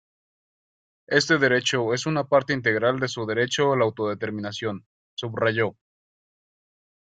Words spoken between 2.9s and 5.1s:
de su derecho a la autodeterminación",